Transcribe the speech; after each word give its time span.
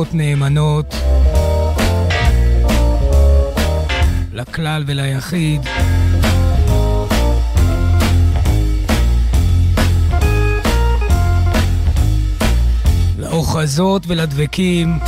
משפחות 0.00 0.14
נאמנות 0.14 0.94
לכלל 4.32 4.84
וליחיד. 4.86 5.60
לאוחזות 13.18 14.02
ולדבקים. 14.06 14.98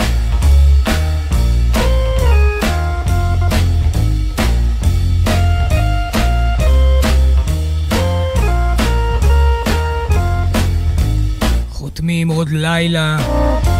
חותמים 11.71 12.29
עוד 12.29 12.49
לילה. 12.51 13.72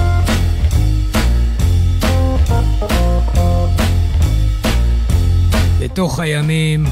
בתוך 5.93 6.21
הימים. 6.21 6.85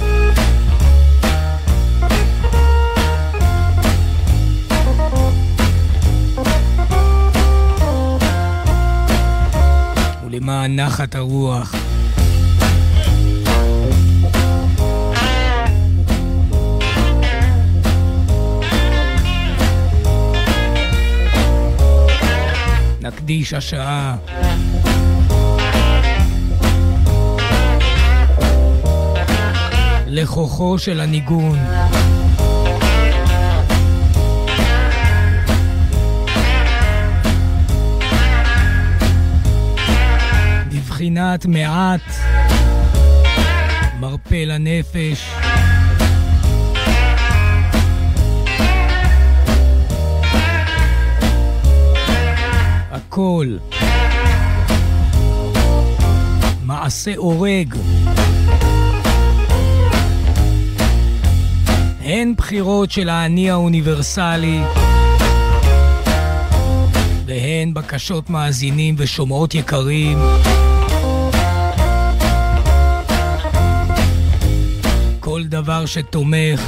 ולמען 10.25 10.81
נחת 10.81 11.15
הרוח. 11.15 11.75
נקדיש 23.01 23.55
השעה 23.55 24.17
לכוחו 30.23 30.79
של 30.79 31.01
הניגון. 31.01 31.59
בבחינת 40.69 41.47
מעט 41.47 42.01
מרפא 44.01 44.35
לנפש. 44.35 45.31
הכל 52.91 53.57
מעשה 56.63 57.13
הורג. 57.17 57.75
הן 62.13 62.35
בחירות 62.37 62.91
של 62.91 63.09
האני 63.09 63.51
האוניברסלי, 63.51 64.61
והן 67.27 67.75
בקשות 67.75 68.31
מאזינים 68.31 68.95
ושומעות 68.99 69.55
יקרים. 69.55 70.19
כל 75.21 75.43
דבר 75.45 75.87
שתומך 75.87 76.63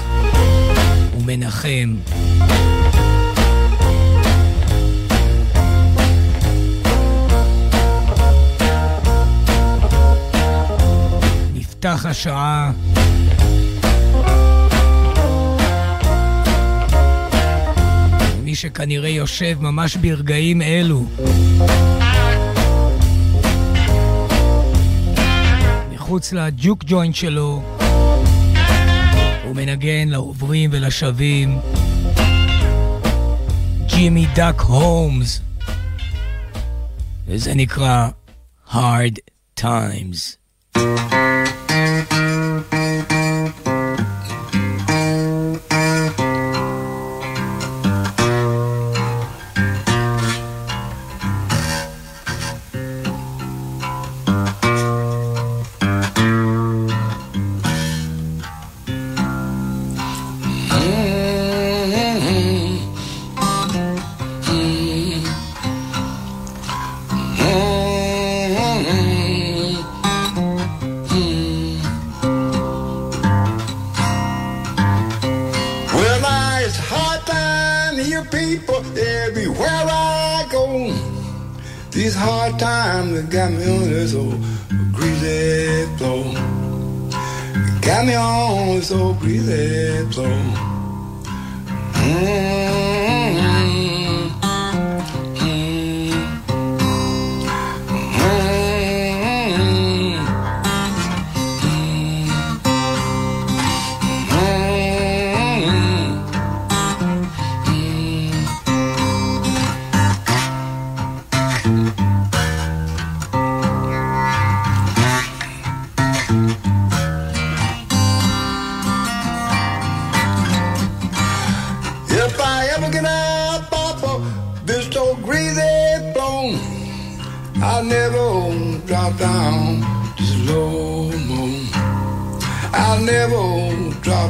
ומנחם. 1.16 1.96
נפתח 11.54 12.06
השעה 12.08 12.70
מי 18.52 18.56
שכנראה 18.56 19.08
יושב 19.08 19.58
ממש 19.60 19.96
ברגעים 19.96 20.62
אלו. 20.62 21.06
מחוץ 25.92 26.32
לג'וק 26.32 26.84
ג'וינט 26.86 27.14
שלו, 27.14 27.62
הוא 29.44 29.56
מנגן 29.56 30.08
לעוברים 30.08 30.70
ולשבים. 30.72 31.58
ג'ימי 33.86 34.26
דאק 34.34 34.60
הומס, 34.60 35.40
וזה 37.26 37.54
נקרא 37.54 38.08
Hard 38.70 39.16
Times. 39.60 40.41
your 78.08 78.24
people 78.24 78.76
everywhere 78.98 79.68
I 79.68 80.46
go. 80.50 80.92
These 81.90 82.14
hard 82.14 82.58
times 82.58 83.16
have 83.16 83.30
got 83.30 83.50
me 83.52 83.64
on 83.64 83.90
this 83.90 84.14
old 84.14 84.40
greasy 84.92 85.86
flow. 85.96 86.22
Got 87.80 88.06
me 88.06 88.14
on 88.14 88.76
this 88.76 88.90
old 88.90 89.18
greasy 89.20 90.10
flow. 90.10 90.34
Hmm. 91.94 92.81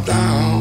down. 0.04 0.51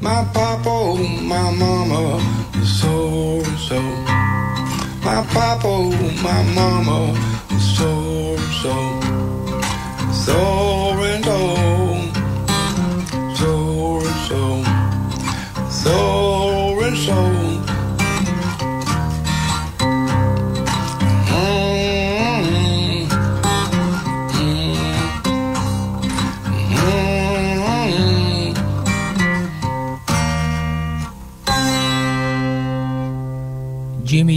My 0.00 0.24
papa, 0.32 0.62
oh, 0.66 0.96
my 1.22 1.50
mama, 1.50 2.20
so 2.64 3.42
so. 3.68 3.80
My 5.04 5.24
papa, 5.32 5.60
oh, 5.64 5.90
my 6.22 6.42
mama, 6.54 7.14
so 7.58 8.36
so. 8.62 8.74
So 10.12 10.87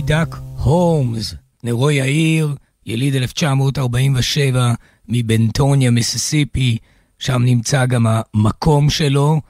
דאק 0.01 0.36
הומס, 0.57 1.36
נרו 1.63 1.92
יאיר, 1.92 2.56
יליד 2.86 3.15
1947 3.15 4.74
מבנטוניה, 5.07 5.92
מיסיסיפי, 5.92 6.77
שם 7.19 7.42
נמצא 7.44 7.86
גם 7.86 8.06
המקום 8.07 8.89
שלו. 8.89 9.42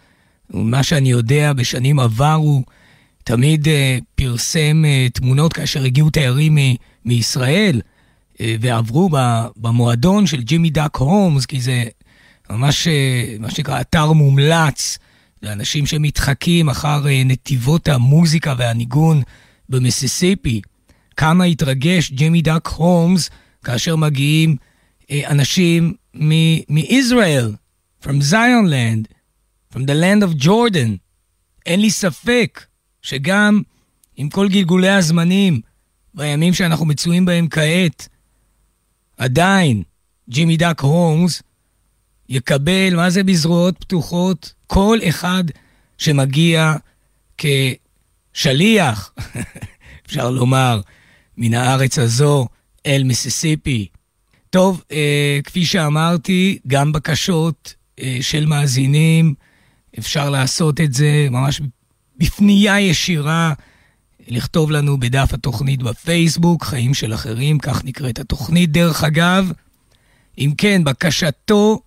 ומה 0.50 0.84
שאני 0.84 1.10
יודע, 1.10 1.54
בשנים 1.54 2.00
עברו 2.00 2.64
תמיד 3.24 3.68
uh, 3.68 3.70
פרסם 4.16 4.84
uh, 4.86 5.12
תמונות 5.14 5.54
כאשר 5.54 5.84
הגיעו 5.84 6.10
תיירים 6.10 6.56
מ- 6.56 6.76
מישראל 7.06 7.82
uh, 8.34 8.40
ועברו 8.62 9.10
ב- 9.12 9.46
במועדון 9.58 10.28
של 10.28 10.42
ג'ימי 10.42 10.70
דאק 10.70 10.96
הומס, 10.96 11.46
כי 11.46 11.62
זה 11.62 11.84
ממש, 12.50 12.88
uh, 12.88 13.42
מה 13.42 13.52
שנקרא, 13.52 13.82
אתר 13.82 14.12
מומלץ 14.12 14.98
לאנשים 15.44 15.86
שמתחקים 15.86 16.70
אחר 16.70 17.04
uh, 17.04 17.08
נתיבות 17.26 17.88
המוזיקה 17.88 18.54
והניגון 18.58 19.22
במיסיסיפי. 19.72 20.62
כמה 21.18 21.44
התרגש 21.44 22.12
ג'ימי 22.12 22.42
דאק 22.42 22.68
הומס 22.68 23.30
כאשר 23.64 23.96
מגיעים 23.96 24.56
אה, 25.12 25.32
אנשים 25.32 25.94
מישראל, 26.70 27.56
from 28.04 28.22
Zion 28.32 28.68
land, 28.70 29.08
from 29.74 29.80
the 29.80 29.96
land 30.04 30.24
of 30.24 30.44
Jordan. 30.46 30.98
אין 31.66 31.80
לי 31.82 31.92
ספק 31.92 32.66
שגם 33.02 33.62
עם 34.16 34.30
כל 34.30 34.48
גלגולי 34.50 34.90
הזמנים 34.90 35.62
בימים 36.14 36.54
שאנחנו 36.54 36.86
מצויים 36.86 37.26
בהם 37.26 37.48
כעת, 37.48 38.08
עדיין 39.18 39.84
ג'ימי 40.30 40.58
דאק 40.58 40.82
הומס 40.82 41.42
יקבל, 42.30 42.96
מה 42.96 43.10
זה 43.10 43.24
בזרועות 43.24 43.78
פתוחות? 43.78 44.54
כל 44.68 45.00
אחד 45.10 45.44
שמגיע 45.98 46.76
כשליח, 48.34 49.14
אפשר 50.06 50.30
לומר, 50.30 50.82
מן 51.38 51.54
הארץ 51.54 52.00
הזו 52.00 52.48
אל 52.86 53.04
מיסיסיפי. 53.04 53.88
טוב, 54.50 54.84
אה, 54.92 55.40
כפי 55.44 55.66
שאמרתי, 55.66 56.60
גם 56.68 56.92
בקשות 56.92 57.74
אה, 58.00 58.18
של 58.22 58.46
מאזינים, 58.46 59.34
אפשר 60.00 60.30
לעשות 60.30 60.82
את 60.82 60.94
זה 60.94 61.28
ממש 61.32 61.62
בפנייה 62.18 62.80
ישירה, 62.80 63.54
לכתוב 64.28 64.72
לנו 64.72 65.00
בדף 65.00 65.34
התוכנית 65.34 65.84
בפייסבוק, 65.84 66.64
חיים 66.64 66.94
של 66.94 67.14
אחרים, 67.14 67.60
כך 67.60 67.86
נקראת 67.86 68.20
התוכנית 68.20 68.72
דרך 68.72 69.04
אגב. 69.04 69.52
אם 70.38 70.54
כן, 70.58 70.84
בקשתו 70.84 71.82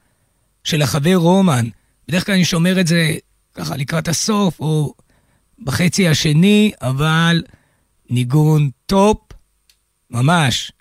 של 0.64 0.82
החבר 0.82 1.14
רומן, 1.14 1.68
בדרך 2.08 2.26
כלל 2.26 2.34
אני 2.34 2.44
שומר 2.44 2.80
את 2.80 2.86
זה 2.86 3.14
ככה 3.54 3.76
לקראת 3.76 4.08
הסוף, 4.08 4.60
או 4.60 4.94
בחצי 5.58 6.08
השני, 6.08 6.72
אבל 6.80 7.42
ניגון 8.10 8.70
טופ, 8.86 9.18
ממש. 10.10 10.72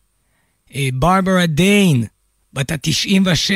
אה, 0.75 0.89
ברברה 0.93 1.45
דיין, 1.45 2.03
בת 2.53 2.71
ה-96, 2.71 3.51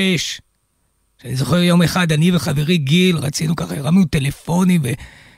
שאני 1.21 1.35
זוכר 1.35 1.57
יום 1.57 1.81
אחד, 1.81 2.11
אני 2.11 2.35
וחברי 2.35 2.77
גיל, 2.77 3.17
רצינו 3.17 3.55
ככה, 3.55 3.75
הרמנו 3.75 4.05
טלפונים 4.05 4.81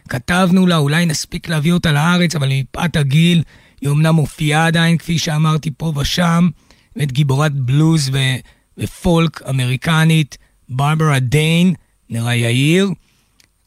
וכתבנו 0.05 0.67
לה, 0.67 0.77
אולי 0.77 1.05
נספיק 1.05 1.49
להביא 1.49 1.73
אותה 1.73 1.91
לארץ, 1.91 2.35
אבל 2.35 2.49
מפאת 2.51 2.95
הגיל, 2.95 3.43
היא 3.81 3.89
אמנם 3.89 4.15
מופיעה 4.15 4.67
עדיין, 4.67 4.97
כפי 4.97 5.19
שאמרתי, 5.19 5.71
פה 5.77 5.93
ושם, 5.95 6.49
באמת 6.95 7.11
גיבורת 7.11 7.53
בלוז 7.53 8.09
ו- 8.13 8.39
ופולק 8.77 9.41
אמריקנית, 9.49 10.37
ברברה 10.69 11.19
דיין, 11.19 11.73
נראה 12.09 12.35
יאיר. 12.35 12.89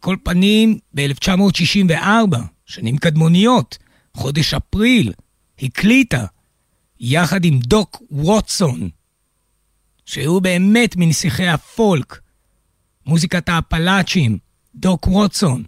כל 0.02 0.16
פנים, 0.22 0.78
ב-1964, 0.94 2.36
שנים 2.66 2.96
קדמוניות, 2.96 3.78
חודש 4.14 4.54
אפריל, 4.54 5.12
הקליטה 5.62 6.26
יחד 7.00 7.44
עם 7.44 7.58
דוק 7.58 8.02
ווטסון, 8.10 8.88
שהוא 10.06 10.42
באמת 10.42 10.96
מנסיכי 10.96 11.48
הפולק, 11.48 12.20
מוזיקת 13.06 13.48
האפלאצ'ים, 13.48 14.38
דוק 14.74 15.06
ווטסון. 15.06 15.62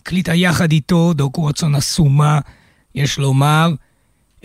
הקליטה 0.00 0.34
יחד 0.34 0.72
איתו, 0.72 1.12
דוק 1.14 1.38
ווטסון 1.38 1.74
אסומה, 1.74 2.40
יש 2.94 3.18
לומר, 3.18 3.74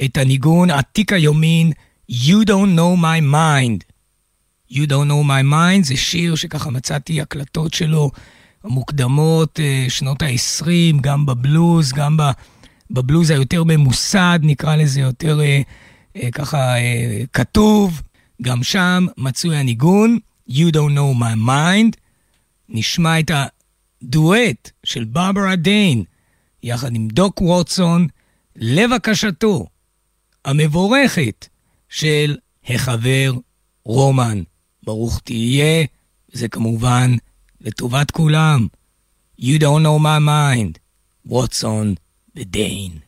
את 0.05 0.17
הניגון 0.17 0.69
עתיק 0.69 1.13
היומין 1.13 1.71
You 2.11 2.45
Don't 2.47 2.75
Know 2.77 3.01
My 3.01 3.21
Mind. 3.33 3.83
You 4.71 4.87
Don't 4.87 5.09
Know 5.09 5.25
My 5.27 5.43
Mind 5.51 5.83
זה 5.83 5.97
שיר 5.97 6.35
שככה 6.35 6.69
מצאתי 6.69 7.21
הקלטות 7.21 7.73
שלו 7.73 8.11
המוקדמות, 8.63 9.59
אה, 9.59 9.85
שנות 9.89 10.21
ה-20, 10.21 11.01
גם 11.01 11.25
בבלוז, 11.25 11.93
גם 11.93 12.17
בבלוז 12.91 13.29
היותר 13.29 13.63
ממוסד, 13.63 14.39
נקרא 14.43 14.75
לזה 14.75 15.01
יותר 15.01 15.41
אה, 15.41 15.61
אה, 16.15 16.31
ככה 16.31 16.73
כתוב, 17.33 18.01
גם 18.41 18.63
שם 18.63 19.05
מצוי 19.17 19.57
הניגון, 19.57 20.19
You 20.49 20.71
Don't 20.73 20.95
Know 20.95 21.19
My 21.19 21.47
Mind. 21.47 21.97
נשמע 22.69 23.19
את 23.19 23.31
הדואט 23.33 24.71
של 24.83 25.03
ברברה 25.03 25.55
דיין, 25.55 26.03
יחד 26.63 26.95
עם 26.95 27.07
דוק 27.07 27.41
ווטסון, 27.41 28.07
לבקשתו 28.55 29.67
המבורכת 30.45 31.47
של 31.89 32.37
החבר 32.69 33.33
רומן. 33.85 34.41
ברוך 34.83 35.21
תהיה, 35.23 35.85
זה 36.31 36.47
כמובן 36.47 37.15
לטובת 37.60 38.10
כולם. 38.10 38.66
You 39.38 39.58
don't 39.58 39.82
know 39.82 39.98
my 39.98 40.18
mind, 40.18 40.78
what's 41.28 41.62
on 41.64 41.98
the 42.34 42.44
Dane. 42.44 43.02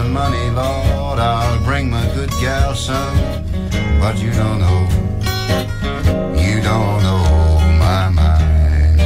some 0.00 0.12
money, 0.14 0.48
Lord. 0.50 1.18
I'll 1.18 1.62
bring 1.62 1.90
my 1.90 2.06
good 2.14 2.30
gal 2.40 2.74
some. 2.74 3.16
But 4.00 4.14
you 4.22 4.32
don't 4.32 4.58
know, 4.64 4.80
you 6.44 6.56
don't 6.70 6.98
know 7.06 7.22
my 7.86 8.08
mind. 8.20 8.98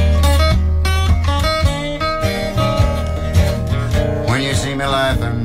When 4.29 4.41
you 4.41 4.53
see 4.53 4.73
me 4.73 4.85
laughing, 4.85 5.43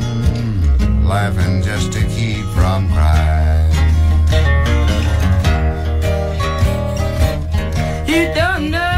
laughing 1.04 1.62
just 1.62 1.92
to 1.94 2.00
keep 2.14 2.44
from 2.56 2.80
crying. 2.94 3.72
You 8.06 8.22
don't 8.34 8.70
know. 8.70 8.89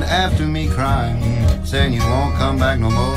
After 0.00 0.46
me 0.46 0.68
crying, 0.68 1.20
saying 1.66 1.92
you 1.92 2.00
won't 2.00 2.34
come 2.36 2.56
back 2.56 2.78
no 2.78 2.88
more, 2.90 3.16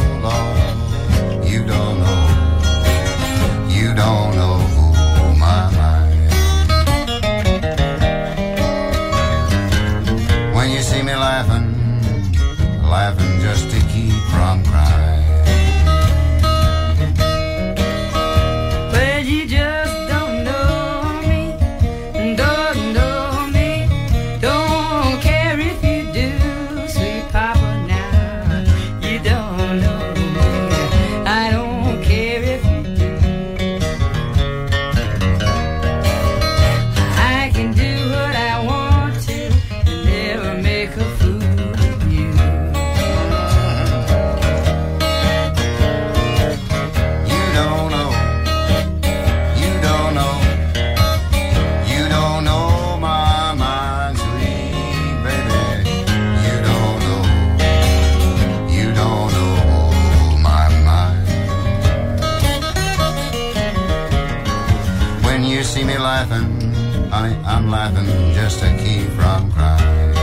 just 68.36 68.60
to 68.60 68.68
keep 68.84 69.08
from 69.12 69.50
crying. 69.54 70.15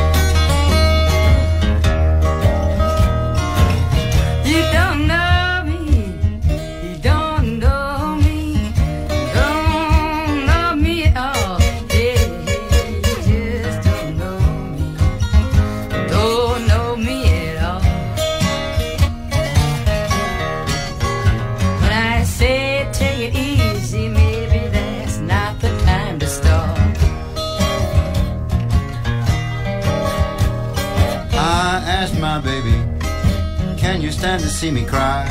See 34.40 34.70
me 34.70 34.84
cry. 34.84 35.28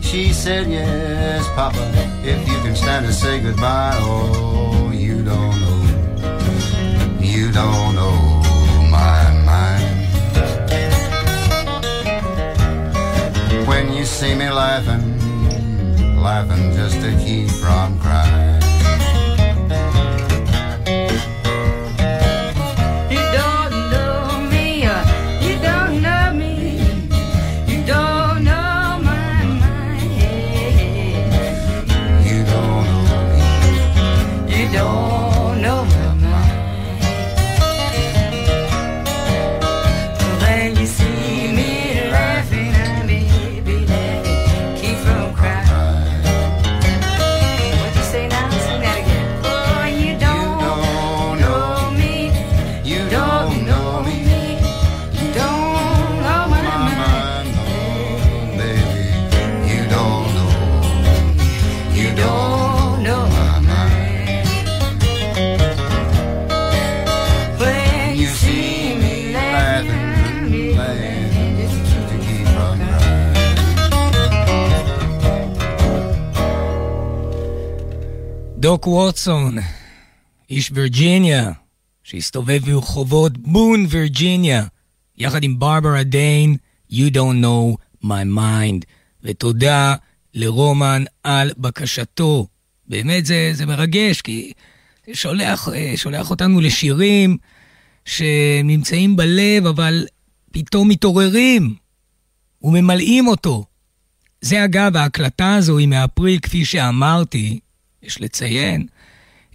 She 0.00 0.32
said, 0.32 0.68
Yes, 0.68 1.48
Papa, 1.54 1.90
if 2.22 2.46
you 2.46 2.54
can 2.60 2.76
stand 2.76 3.06
to 3.06 3.12
say 3.12 3.40
goodbye. 3.40 3.96
Oh, 4.00 4.90
you 4.92 5.22
don't 5.24 5.60
know, 5.62 7.18
you 7.18 7.50
don't 7.50 7.94
know 7.94 8.42
my 8.90 9.22
mind. 9.46 9.88
When 13.66 13.92
you 13.94 14.04
see 14.04 14.34
me 14.34 14.50
laughing, 14.50 16.20
laughing 16.20 16.72
just 16.72 17.00
to 17.00 17.10
keep 17.24 17.48
from 17.48 17.98
דוק 78.62 78.86
ווטסון, 78.86 79.58
איש 80.50 80.70
וירג'יניה, 80.74 81.50
שהסתובב 82.02 82.58
ברחובות 82.64 83.38
בון, 83.38 83.86
וירג'יניה, 83.88 84.64
יחד 85.18 85.44
עם 85.44 85.58
ברברה 85.58 86.02
דיין, 86.02 86.56
You 86.92 87.10
Don't 87.12 87.44
Know 87.44 87.76
My 88.04 88.36
Mind. 88.36 88.84
ותודה 89.22 89.94
לרומן 90.34 91.04
על 91.22 91.50
בקשתו. 91.58 92.46
באמת 92.88 93.26
זה, 93.26 93.50
זה 93.52 93.66
מרגש, 93.66 94.20
כי 94.20 94.52
זה 95.06 95.14
שולח, 95.14 95.68
שולח 95.96 96.30
אותנו 96.30 96.60
לשירים 96.60 97.36
שנמצאים 98.04 99.16
בלב, 99.16 99.66
אבל 99.66 100.06
פתאום 100.52 100.88
מתעוררים 100.88 101.74
וממלאים 102.62 103.26
אותו. 103.26 103.64
זה 104.40 104.64
אגב, 104.64 104.96
ההקלטה 104.96 105.54
הזו 105.54 105.78
היא 105.78 105.88
מאפריל, 105.88 106.38
כפי 106.38 106.64
שאמרתי, 106.64 107.60
יש 108.02 108.20
לציין, 108.20 108.86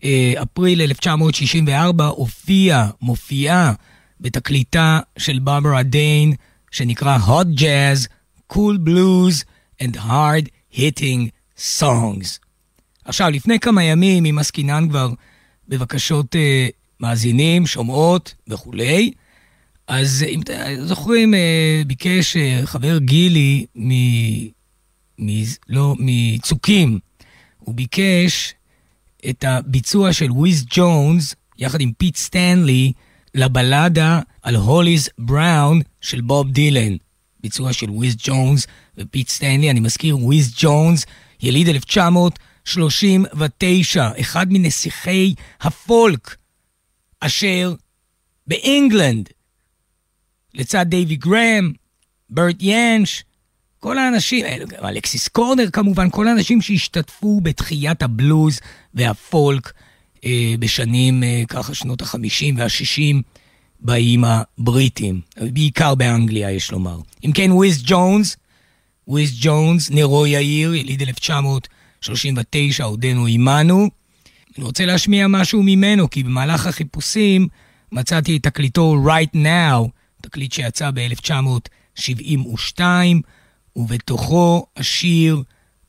אה, 0.04 0.34
אפריל 0.44 0.82
1964 0.82 2.06
הופיעה, 2.06 2.90
מופיעה 3.02 3.74
בתקליטה 4.20 5.00
של 5.18 5.40
ברברה 5.40 5.84
דיין, 5.84 6.34
שנקרא 6.72 7.18
Hot 7.18 7.60
Jazz, 7.60 8.08
Cool 8.54 8.78
Blues 8.88 9.44
and 9.84 9.96
Hard 9.96 10.48
Hitting 10.74 11.30
Songs. 11.80 12.40
עכשיו, 13.06 13.30
לפני 13.30 13.60
כמה 13.60 13.84
ימים, 13.84 14.26
אם 14.26 14.40
עסקינן 14.40 14.90
כבר 14.90 15.10
בבקשות 15.68 16.36
uh, 16.36 16.72
מאזינים, 17.00 17.68
שומעות 17.68 18.36
וכולי, 18.48 19.12
אז 19.88 20.26
אם 20.28 20.42
אתם 20.42 20.54
זוכרים, 20.86 21.34
אה, 21.34 21.38
ביקש 21.88 22.38
אה, 22.38 22.66
חבר 22.66 22.98
גילי 22.98 23.66
מ... 23.76 23.92
מ... 25.20 25.44
לא, 25.70 25.96
מצוקים, 26.00 27.00
הוא 27.68 27.76
ביקש 27.76 28.54
את 29.30 29.44
הביצוע 29.44 30.14
של 30.14 30.32
וויז 30.32 30.66
ג'ונס, 30.70 31.36
יחד 31.58 31.82
עם 31.82 31.92
פיט 31.98 32.16
סטנלי, 32.16 32.94
לבלדה 33.36 34.20
על 34.42 34.56
הוליס 34.56 35.10
בראון 35.18 35.82
של 36.02 36.22
בוב 36.22 36.52
דילן. 36.52 36.96
ביצוע 37.40 37.74
של 37.74 37.90
וויז 37.90 38.16
ג'ונס 38.24 38.68
ופיט 38.98 39.30
סטנלי, 39.30 39.72
אני 39.72 39.80
מזכיר, 39.80 40.18
וויז 40.18 40.54
ג'ונס, 40.60 41.06
יליד 41.42 41.70
1939, 41.70 44.10
אחד 44.20 44.48
מנסיכי 44.50 45.34
הפולק, 45.62 46.36
אשר 47.20 47.74
באנגלנד, 48.48 49.30
לצד 50.54 50.86
דייווי 50.90 51.16
גרהאם, 51.16 51.72
ברט 52.30 52.56
יאנש, 52.60 53.24
כל 53.80 53.98
האנשים, 53.98 54.46
אלכסיס 54.84 55.28
קורנר 55.28 55.70
כמובן, 55.74 56.10
כל 56.10 56.28
האנשים 56.28 56.62
שהשתתפו 56.62 57.42
בתחיית 57.42 58.04
הבלוז 58.04 58.60
והפולק 58.94 59.74
אה, 60.26 60.56
בשנים, 60.60 61.24
אה, 61.24 61.44
ככה 61.48 61.74
שנות 61.74 62.02
ה-50 62.02 62.54
וה-60 62.58 63.22
באיים 63.80 64.24
הבריטים, 64.24 65.22
בעיקר 65.38 65.96
באנגליה 65.96 66.52
יש 66.52 66.72
לומר. 66.72 67.00
אם 67.26 67.32
כן, 67.32 67.52
וויז 67.52 67.84
ג'ונס, 67.86 68.38
וויז 69.08 69.38
ג'ונס, 69.42 69.92
נרו 69.92 70.28
יאיר, 70.28 70.76
יליד 70.76 71.02
1939, 71.02 72.84
עודנו 72.84 73.26
עימנו. 73.26 73.90
אני 74.58 74.66
רוצה 74.66 74.86
להשמיע 74.86 75.28
משהו 75.28 75.64
ממנו, 75.64 76.10
כי 76.10 76.24
במהלך 76.24 76.68
החיפושים 76.68 77.48
מצאתי 77.92 78.38
את 78.38 78.44
תקליטו 78.44 78.96
Right 79.06 79.36
Now, 79.36 79.88
תקליט 80.22 80.52
שיצא 80.52 80.90
ב-1972, 80.94 82.82
ובתוכו 83.77 84.67
השיר 84.77 85.43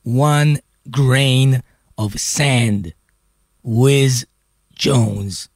One 0.06 0.58
Grain 0.90 1.62
of 1.96 2.18
Sand, 2.18 2.92
with 3.62 4.24
Jones. 4.74 5.48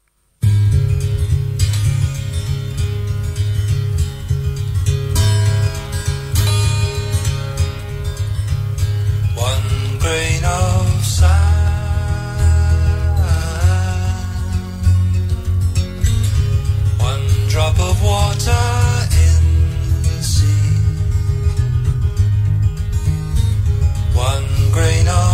One 9.37 9.99
grain 9.99 10.45
of 10.45 11.05
sand, 11.05 11.59
one 16.99 17.27
drop 17.49 17.79
of 17.79 18.03
water 18.03 18.82
Grain 24.74 25.08
of 25.08 25.33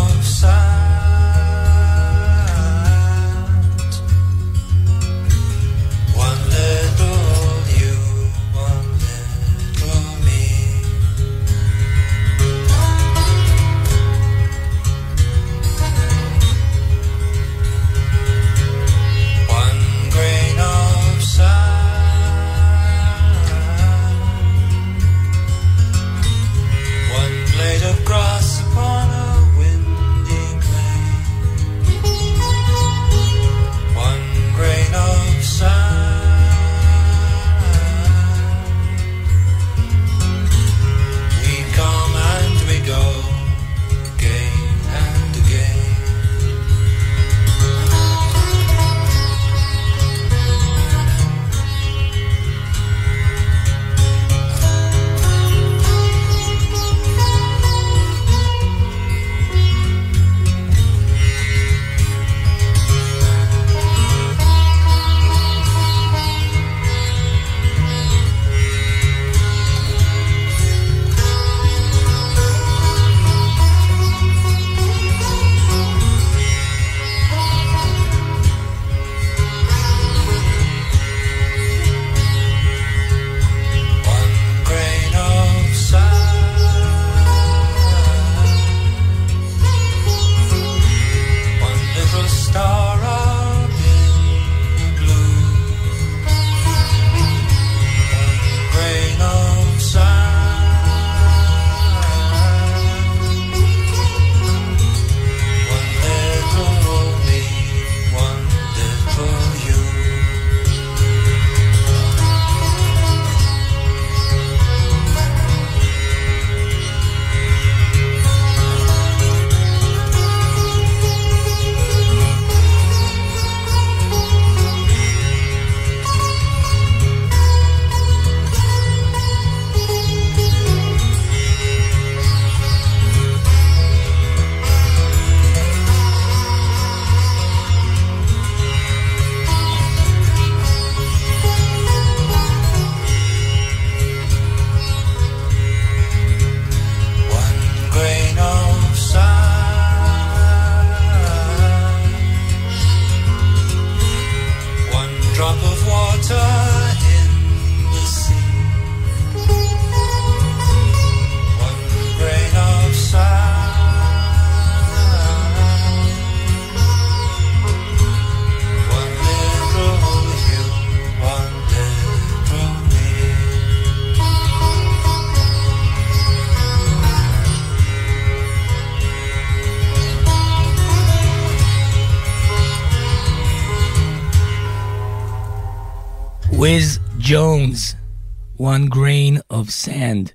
Sand. 189.70 190.32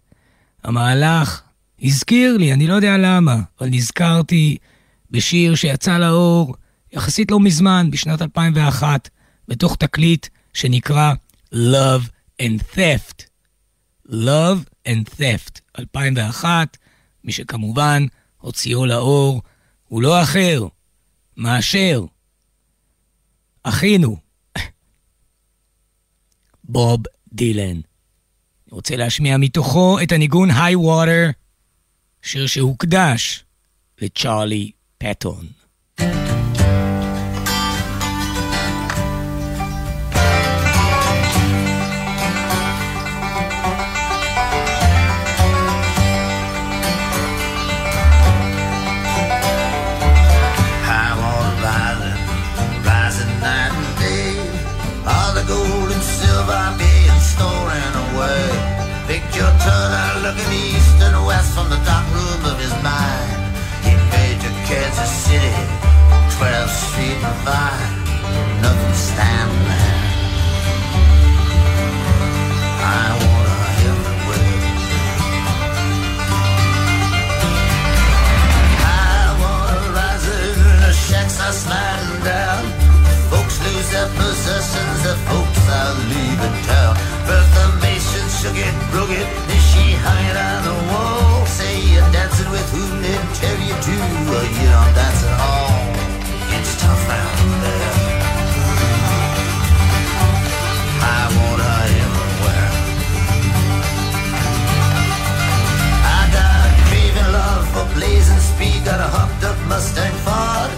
המהלך 0.64 1.42
הזכיר 1.82 2.36
לי, 2.36 2.52
אני 2.52 2.66
לא 2.66 2.74
יודע 2.74 2.96
למה, 2.98 3.36
אבל 3.60 3.68
נזכרתי 3.70 4.56
בשיר 5.10 5.54
שיצא 5.54 5.98
לאור 5.98 6.54
יחסית 6.92 7.30
לא 7.30 7.40
מזמן, 7.40 7.88
בשנת 7.90 8.22
2001, 8.22 9.08
בתוך 9.48 9.76
תקליט 9.76 10.26
שנקרא 10.54 11.12
Love 11.54 12.08
and 12.42 12.62
Theft. 12.74 13.24
Love 14.08 14.88
and 14.88 15.08
Theft, 15.18 15.60
2001, 15.78 16.76
מי 17.24 17.32
שכמובן 17.32 18.06
הוציאו 18.38 18.86
לאור 18.86 19.42
הוא 19.84 20.02
לא 20.02 20.22
אחר 20.22 20.66
מאשר 21.36 22.04
אחינו, 23.62 24.16
בוב 26.64 27.02
דילן. 27.32 27.80
רוצה 28.74 28.96
להשמיע 28.96 29.37
מתוכו 29.37 29.98
את 30.02 30.12
הניגון 30.12 30.50
היי 30.50 30.76
ווטר, 30.76 31.30
שיר 32.22 32.46
שהוקדש 32.46 33.44
לצ'ארלי 34.00 34.70
פטון. 34.98 35.46
From 61.54 61.70
the 61.70 61.78
dark 61.86 62.04
room 62.10 62.42
of 62.50 62.58
his 62.58 62.74
mind. 62.82 63.38
He 63.86 63.94
made 64.10 64.38
to 64.42 64.50
Kansas 64.66 65.12
City, 65.26 65.54
12 66.34 66.70
Street 66.82 67.20
of 67.30 67.36
Vine. 67.46 67.94
Nothing 68.58 68.96
standing 69.08 69.64
there. 69.70 70.02
I 72.82 73.06
want 73.22 73.46
her 73.54 73.66
everywhere. 73.86 74.50
I 78.82 79.22
want 79.38 79.66
her 79.74 79.86
rising, 79.94 80.58
the 80.82 80.92
shacks 81.06 81.38
are 81.38 81.54
sliding 81.54 82.18
down. 82.26 82.62
Folks 83.30 83.62
lose 83.62 83.88
their 83.94 84.10
possessions, 84.18 84.98
the 85.06 85.14
folks 85.30 85.64
are 85.78 85.94
leaving 86.10 86.56
town. 86.66 86.98
Bertha 87.28 87.64
Mason 87.78 88.26
shook 88.38 88.58
it, 88.58 88.74
broke 88.90 89.14
it, 89.14 89.28
is 89.54 89.62
she 89.70 89.84
hanging 90.02 90.38
on 90.50 90.60
the 90.66 90.76
wall? 90.90 91.13
With 92.54 92.70
whom 92.70 93.02
they 93.02 93.18
tell 93.34 93.58
you 93.66 93.74
to, 93.74 93.96
or 94.30 94.44
you 94.46 94.66
don't 94.70 94.94
dance 94.94 95.22
at 95.26 95.38
all. 95.42 95.74
It's 96.54 96.78
tough 96.78 97.02
round 97.10 97.50
there. 97.66 97.94
I 101.02 101.20
want 101.34 101.60
her 101.66 101.82
everywhere. 101.98 102.70
I 106.14 106.20
got 106.30 106.70
craving 106.86 107.30
love 107.34 107.66
for 107.74 107.86
blazing 107.98 108.38
speed, 108.38 108.84
got 108.86 109.02
a 109.02 109.08
hopped 109.10 109.42
up 109.42 109.58
Mustang 109.66 110.14
Ford. 110.22 110.70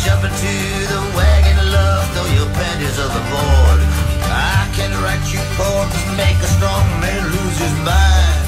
Jump 0.00 0.24
into 0.24 0.56
the 0.88 1.00
wagon, 1.20 1.60
love, 1.68 2.04
throw 2.16 2.28
your 2.32 2.48
panties 2.56 2.96
overboard. 2.96 3.80
I 4.24 4.72
can 4.72 4.88
write 5.04 5.28
you 5.28 5.44
poems, 5.60 6.00
make 6.16 6.40
a 6.40 6.50
strong 6.56 6.88
man 7.04 7.28
lose 7.28 7.58
his 7.60 7.76
mind. 7.84 8.40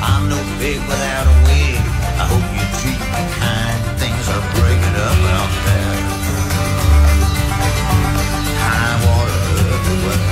I'm 0.00 0.32
no 0.32 0.40
pig 0.56 0.80
without 0.88 1.28
a 1.28 1.36
wig. 1.44 1.93
I 2.22 2.24
hope 2.30 2.46
you 2.54 2.66
treat 2.80 3.00
me 3.00 3.22
kind. 3.40 3.78
Things 3.98 4.24
are 4.34 4.44
breaking 4.56 4.96
up 4.96 5.18
out 5.38 5.52
there. 5.66 6.02
Want 9.04 9.28
her 9.28 9.58
everywhere. 9.74 10.22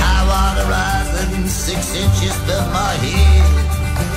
High 0.00 0.24
water 0.30 0.66
rising 0.70 1.48
six 1.48 1.94
inches 1.98 2.36
above 2.44 2.70
my 2.72 2.94
head. 3.02 3.42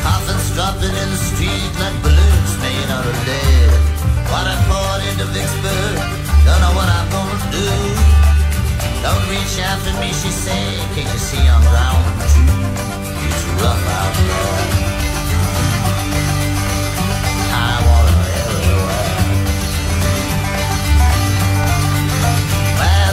Coffins 0.06 0.54
dropping 0.54 0.94
in 0.94 1.10
the 1.10 1.22
street 1.30 1.72
like 1.82 1.98
balloons 2.06 2.54
made 2.62 2.90
out 2.94 3.06
of 3.10 3.18
lead. 3.26 3.74
Water 4.30 4.58
poured 4.70 5.02
into 5.10 5.26
Vicksburg. 5.34 5.98
Don't 6.46 6.62
know 6.62 6.74
what 6.78 6.88
I'm 6.88 7.08
gonna 7.10 7.42
do. 7.50 7.70
Don't 9.02 9.26
reach 9.34 9.58
after 9.60 9.92
me, 10.00 10.14
she 10.14 10.30
said. 10.30 10.78
Can't 10.94 11.10
you 11.10 11.20
see 11.20 11.42
I'm 11.42 11.64
drowning 11.74 12.22
too? 12.32 13.07
I 17.58 17.82
want 17.88 18.08
her 18.14 18.30
everywhere. 18.38 19.18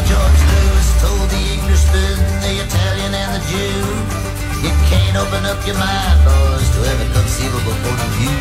George 0.04 0.42
Lewis 0.52 0.88
told 1.00 1.26
the 1.32 1.42
Englishman, 1.56 2.16
the 2.44 2.60
Italian, 2.60 3.12
and 3.16 3.30
the 3.36 3.42
Jew, 3.48 3.88
you 4.60 4.72
can't 4.92 5.16
open 5.16 5.48
up 5.48 5.64
your 5.64 5.80
mind, 5.80 6.18
boys, 6.28 6.68
to 6.76 6.80
every 6.92 7.08
conceivable 7.16 7.76
point 7.80 8.00
of 8.04 8.12
view. 8.20 8.36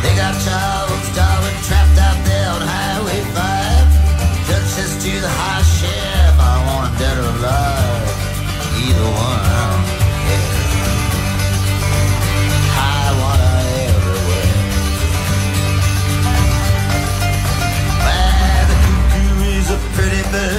They 0.00 0.16
got 0.16 0.32
Charles 0.40 1.08
Darwin 1.12 1.56
trapped 1.68 1.98
out 2.00 2.16
there 2.24 2.48
on 2.56 2.62
Highway 2.64 3.20
5. 3.36 4.48
Judge 4.48 4.70
says 4.74 4.96
to 5.04 5.12
the 5.20 5.28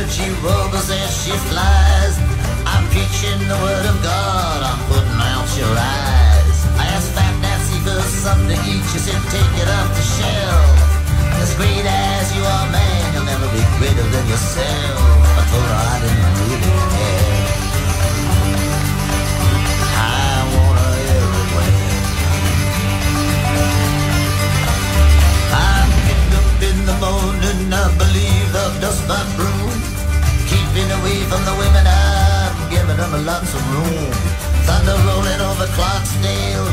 She 0.09 0.29
warbles 0.43 0.91
as 0.91 1.11
she 1.23 1.31
flies. 1.49 2.15
I'm 2.67 2.85
preaching 2.93 3.39
the 3.47 3.57
word 3.65 3.85
of 3.87 3.97
God. 4.03 4.59
I'm 4.61 4.79
putting 4.91 5.19
out 5.31 5.49
your 5.57 5.73
eyes. 5.73 6.57
I 6.77 6.85
asked 6.93 7.11
Fat 7.17 7.33
Nancy 7.41 7.79
for 7.81 7.97
something 8.21 8.53
to 8.53 8.59
eat. 8.67 8.83
She 8.91 8.99
said, 8.99 9.17
take 9.33 9.53
it 9.57 9.69
off 9.73 9.89
the 9.95 10.03
shelf. 10.03 10.75
As 11.41 11.55
great 11.55 11.85
as 11.87 12.35
you 12.35 12.43
are, 12.43 12.67
man, 12.69 13.13
you'll 13.13 13.25
never 13.25 13.47
be 13.55 13.63
greater 13.79 14.05
than 14.13 14.27
yourself. 14.27 15.01
I 15.39 15.43
told 15.49 15.65
her 15.65 15.81
I 15.81 15.97
didn't 16.03 16.35
really 16.45 16.73
care. 16.93 17.47
I 19.97 20.45
want 20.53 20.77
her 20.83 20.95
everywhere. 21.17 21.79
I'm 25.57 25.89
up 26.37 26.61
in 26.69 26.77
the 26.85 26.95
morning, 27.01 27.73
I 27.73 27.87
believe 27.97 28.49
I'll 28.53 28.77
dust. 28.79 29.33
Keeping 30.73 30.89
away 30.89 31.21
from 31.29 31.45
the 31.45 31.53
women, 31.53 31.86
I'm 31.86 32.69
giving 32.71 32.97
them 32.97 33.13
lots 33.27 33.53
of 33.53 33.62
room. 33.73 34.12
Thunder 34.65 34.97
rolling 35.05 35.41
over 35.45 35.67
Clarksdale, 35.77 36.65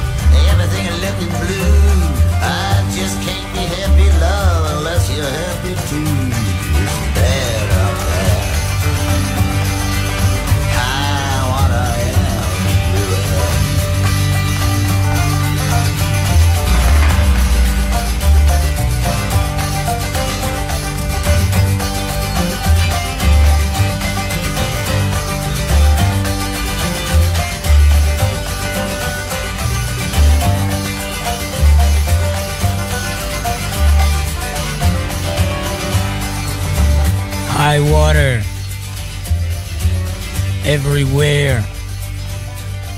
everything 0.49 0.89
looking 1.05 1.29
blue. 1.37 2.09
I 2.41 2.81
just 2.97 3.21
can't 3.21 3.49
be 3.53 3.61
happy, 3.61 4.09
love, 4.25 4.79
unless 4.79 5.05
you're 5.15 5.29
happy 5.29 5.75
too. 5.93 6.17
It's 6.81 6.97
bad 7.13 7.60
high 37.71 37.93
water, 37.93 38.43
everywhere, 40.65 41.63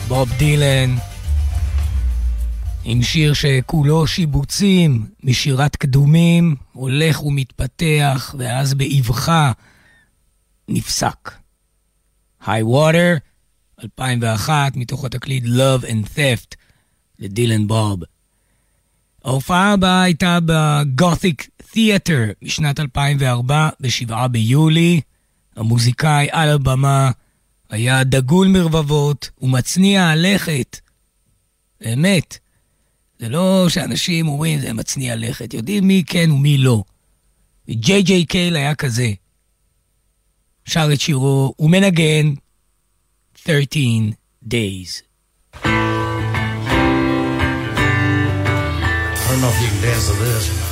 בוב 0.08 0.32
דילן, 0.38 0.96
עם 2.84 3.02
שיר 3.02 3.32
שכולו 3.32 4.06
שיבוצים 4.06 5.06
משירת 5.24 5.76
קדומים, 5.76 6.56
הולך 6.72 7.22
ומתפתח, 7.24 8.34
ואז 8.38 8.74
באבחה 8.74 9.52
נפסק. 10.68 11.30
high 12.42 12.64
water, 12.64 13.18
2001, 13.84 14.76
מתוך 14.76 15.04
התקליט 15.04 15.44
Love 15.44 15.84
and 15.84 16.16
Theft 16.16 16.56
לדילן 17.18 17.66
בוב. 17.66 18.00
ההופעה 19.24 19.72
הבאה 19.72 20.02
הייתה 20.02 20.38
בגותיק 20.46 21.48
תיאטר 21.72 22.24
בשנת 22.44 22.80
2004, 22.80 23.68
ב-7 23.80 24.28
ביולי. 24.28 25.00
המוזיקאי 25.56 26.28
על 26.30 26.48
הבמה 26.48 27.10
היה 27.70 28.04
דגול 28.04 28.48
מרבבות 28.48 29.30
ומצניע 29.40 30.04
הלכת. 30.04 30.80
באמת. 31.80 32.38
זה 33.18 33.28
לא 33.28 33.66
שאנשים 33.68 34.28
אומרים 34.28 34.60
זה 34.60 34.72
מצניע 34.72 35.16
לכת, 35.16 35.54
יודעים 35.54 35.86
מי 35.86 36.02
כן 36.06 36.30
ומי 36.30 36.58
לא. 36.58 36.84
ג'יי 37.70 38.02
ג'יי 38.02 38.24
קייל 38.24 38.56
היה 38.56 38.74
כזה. 38.74 39.12
שר 40.64 40.88
את 40.92 41.00
שירו 41.00 41.54
ומנגן 41.58 42.34
13 43.34 44.12
Days. 44.48 45.02
I 45.54 45.68
don't 49.28 49.40
know 49.40 49.48
if 49.48 49.60
you 49.62 49.68
can 49.68 49.80
dance 49.82 50.06
to 50.08 50.14
this. 50.14 50.71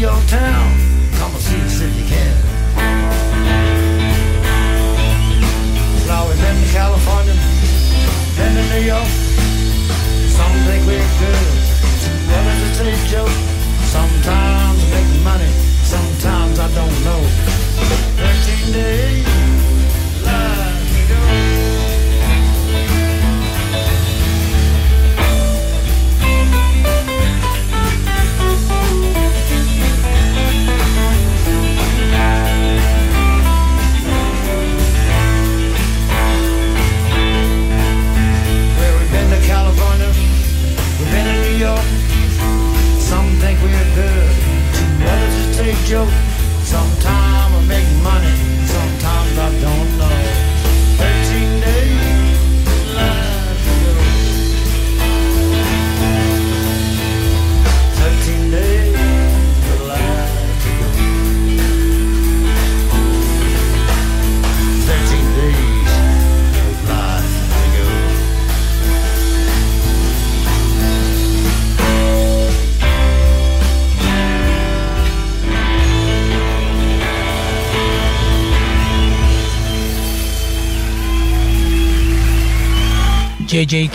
Your 0.00 0.20
town. 0.26 0.63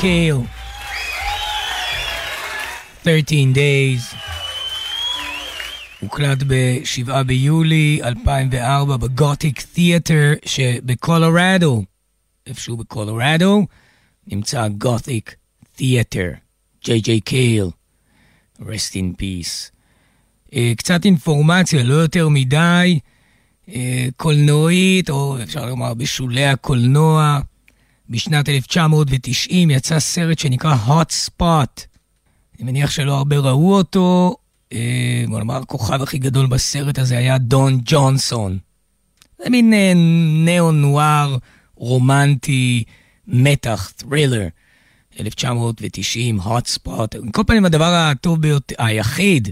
קיל. 0.01 0.35
13 3.03 3.53
Days. 3.53 4.15
הוקלט 5.99 6.37
ב-7 6.47 7.23
ביולי 7.23 7.99
2004 8.03 8.97
בגותיק 8.97 9.61
תיאטר 9.61 10.33
שבקולורדו. 10.45 11.83
איפשהו 12.47 12.77
בקולורדו 12.77 13.65
נמצא 14.27 14.67
גותיק 14.67 15.35
תיאטר. 15.75 16.29
ג'יי 16.83 16.99
ג'יי 16.99 17.19
קיל. 17.19 17.65
rest 18.59 18.93
in 18.93 19.21
peace. 19.21 19.71
אה, 20.53 20.73
קצת 20.77 21.05
אינפורמציה, 21.05 21.83
לא 21.83 21.93
יותר 21.93 22.29
מדי, 22.29 22.99
אה, 23.69 24.07
קולנועית, 24.17 25.09
או 25.09 25.43
אפשר 25.43 25.65
לומר 25.65 25.93
בשולי 25.93 26.45
הקולנוע. 26.45 27.39
בשנת 28.09 28.49
1990 28.49 29.71
יצא 29.71 29.99
סרט 29.99 30.39
שנקרא 30.39 30.75
Hot 30.87 31.11
Spot. 31.27 31.81
אני 32.59 32.71
מניח 32.71 32.91
שלא 32.91 33.17
הרבה 33.17 33.37
ראו 33.37 33.73
אותו. 33.73 34.35
אה, 34.73 35.23
בוא 35.27 35.39
נאמר, 35.39 35.55
הכוכב 35.55 36.01
הכי 36.01 36.17
גדול 36.17 36.47
בסרט 36.47 36.99
הזה 36.99 37.17
היה 37.17 37.37
דון 37.37 37.79
ג'ונסון. 37.85 38.57
זה 39.43 39.49
מין 39.49 39.73
אה, 39.73 39.93
ניאו-נואר, 40.45 41.37
רומנטי, 41.75 42.83
מתח, 43.27 43.91
ת'רילר. 43.95 44.47
1990, 45.19 46.39
Hot 46.39 46.77
Spot. 46.77 47.31
כל 47.31 47.43
פנים, 47.47 47.65
הדבר 47.65 47.93
הטוב 47.93 48.41
ביותר, 48.41 48.75
היחיד 48.77 49.49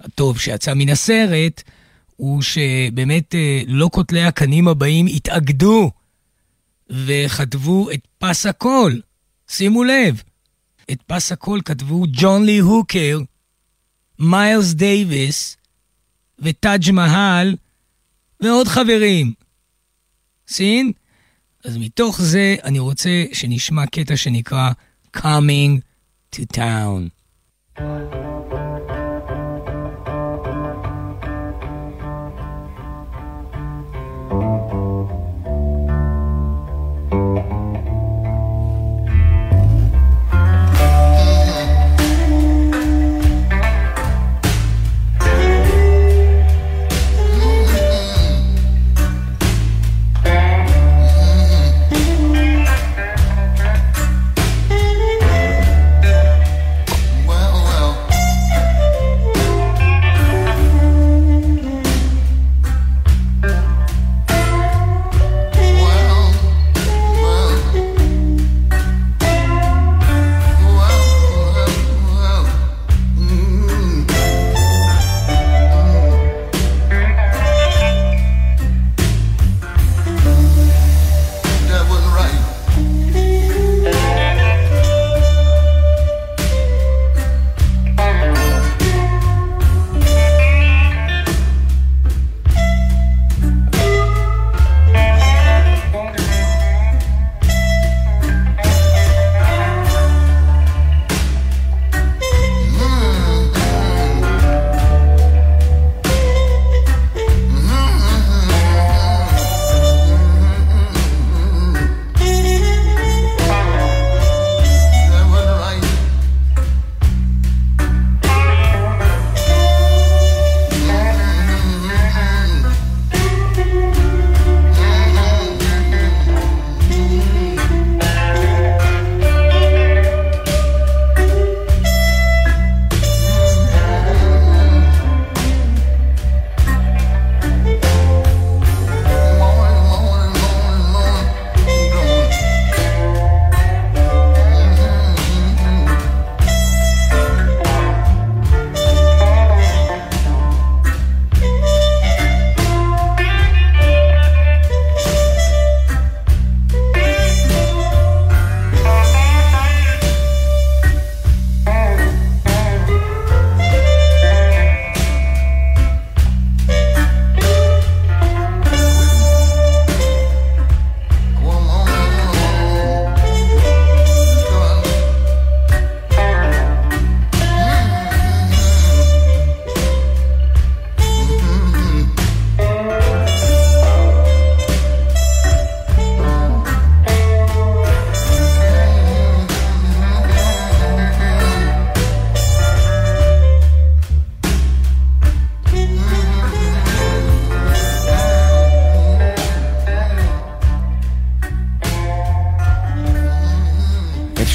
הטוב 0.00 0.38
שיצא 0.38 0.74
מן 0.74 0.88
הסרט, 0.88 1.62
הוא 2.16 2.42
שבאמת 2.42 3.34
אה, 3.34 3.62
לא 3.66 3.88
כותלי 3.92 4.24
הקנים 4.24 4.68
הבאים 4.68 5.06
התאגדו 5.06 5.90
וכתבו 6.90 7.90
את 7.90 8.00
פס 8.18 8.46
הקול. 8.46 9.00
שימו 9.48 9.84
לב, 9.84 10.22
את 10.90 11.02
פס 11.06 11.32
הקול 11.32 11.60
כתבו 11.64 12.04
ג'ון 12.12 12.44
לי 12.44 12.58
הוקר, 12.58 13.20
מיילס 14.18 14.72
דייוויס 14.72 15.56
וטאג' 16.38 16.90
מהל 16.90 17.56
ועוד 18.40 18.68
חברים. 18.68 19.32
סין? 20.48 20.92
אז 21.64 21.76
מתוך 21.76 22.20
זה 22.20 22.56
אני 22.64 22.78
רוצה 22.78 23.24
שנשמע 23.32 23.86
קטע 23.86 24.16
שנקרא 24.16 24.70
Coming 25.12 25.82
to 26.32 26.46
Town. 26.46 27.12
Well, 27.78 28.08
well. 28.10 28.31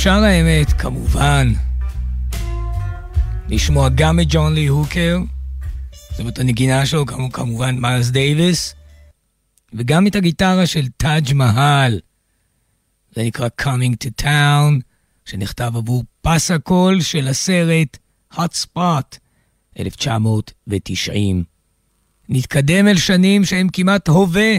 אפשר 0.07 0.23
האמת, 0.23 0.73
כמובן, 0.73 1.53
לשמוע 3.49 3.89
גם 3.95 4.19
את 4.19 4.25
ג'ון 4.29 4.53
לי 4.53 4.67
הוקר, 4.67 5.19
זאת 6.11 6.19
אומרת 6.19 6.39
הנגינה 6.39 6.85
שלו 6.85 7.05
כמובן 7.05 7.79
מיילס 7.79 8.09
דייוויס, 8.09 8.75
וגם 9.73 10.07
את 10.07 10.15
הגיטרה 10.15 10.65
של 10.65 10.87
טאג' 10.97 11.33
מהל. 11.33 11.99
זה 13.15 13.23
נקרא 13.23 13.47
Coming 13.61 14.05
to 14.05 14.23
Town, 14.23 14.81
שנכתב 15.25 15.71
עבור 15.75 16.03
פס 16.21 16.51
הקול 16.51 17.01
של 17.01 17.27
הסרט 17.27 17.97
Hot 18.33 18.65
Spot, 18.65 19.17
1990. 19.79 21.43
נתקדם 22.29 22.87
אל 22.87 22.97
שנים 22.97 23.45
שהם 23.45 23.67
כמעט 23.73 24.07
הווה 24.07 24.57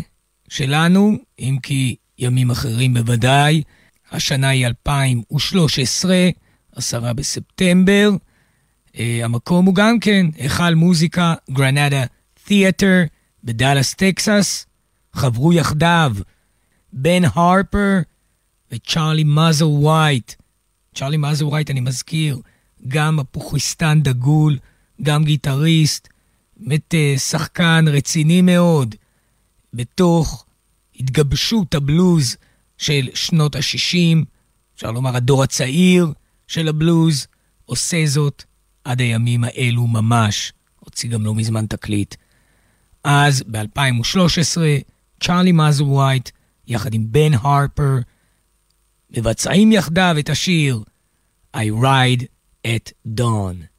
שלנו, 0.49 1.17
אם 1.39 1.57
כי 1.63 1.97
ימים 2.19 2.51
אחרים 2.51 2.95
בוודאי. 2.95 3.63
השנה 4.12 4.49
היא 4.49 4.66
2013, 4.66 6.29
עשרה 6.75 7.12
בספטמבר. 7.12 8.11
אה, 8.87 9.01
המקום 9.23 9.66
הוא 9.66 9.75
גם 9.75 10.01
כן 10.01 10.27
היכל 10.37 10.75
מוזיקה 10.75 11.35
גרנדה 11.51 12.05
תיאטר 12.44 13.03
בדאלאס, 13.44 13.94
טקסס. 13.94 14.66
חברו 15.12 15.53
יחדיו 15.53 16.16
בן 16.92 17.23
הרפר 17.25 17.99
וצ'ארלי 18.73 19.25
מאסלווייט. 19.25 20.33
צ'ארלי 20.94 21.17
מאסלווייט, 21.17 21.71
אני 21.71 21.81
מזכיר, 21.81 22.38
גם 22.88 23.21
מפוחיתן 23.21 24.00
דגול, 24.02 24.59
גם 25.02 25.25
גיטריסט, 25.25 26.09
באמת 26.56 26.94
אה, 26.94 27.19
שחקן 27.19 27.85
רציני 27.88 28.42
מאוד 28.42 28.94
בתוך 29.75 30.44
התגבשות 30.96 31.75
הבלוז 31.75 32.37
של 32.79 33.08
שנות 33.14 33.56
ה-60, 33.56 34.24
אפשר 34.76 34.90
לומר 34.90 35.16
הדור 35.16 35.42
הצעיר 35.42 36.12
של 36.46 36.68
הבלוז, 36.68 37.26
עושה 37.64 38.06
זאת 38.06 38.44
עד 38.85 39.00
הימים 39.00 39.44
האלו 39.44 39.87
ממש. 39.87 40.52
הוציא 40.81 41.10
גם 41.10 41.24
לא 41.24 41.35
מזמן 41.35 41.66
תקליט. 41.66 42.14
אז 43.04 43.42
ב-2013, 43.50 44.60
צ'ארלי 45.20 45.52
מאזל 45.52 45.85
ווייט, 45.85 46.31
יחד 46.66 46.94
עם 46.94 47.04
בן 47.12 47.35
הרפר, 47.35 47.98
מבצעים 49.10 49.72
יחדיו 49.72 50.16
את 50.18 50.31
השיר 50.31 50.83
I 51.56 51.70
Ride 51.83 52.24
at 52.66 52.92
Dawn. 53.20 53.77